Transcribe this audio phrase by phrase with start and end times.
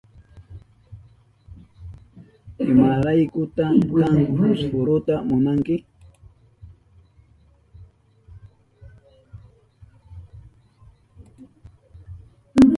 [2.67, 5.75] ¿Imaraykuta kanka fusfuruta munanki?